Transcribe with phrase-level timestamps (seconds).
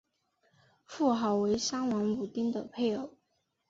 [0.83, 3.13] 妇好为商王武丁的配偶。